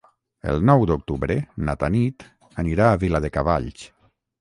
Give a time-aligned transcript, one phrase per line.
[0.53, 1.37] El nou d'octubre
[1.69, 2.29] na Tanit
[2.67, 3.91] anirà a Viladecavalls.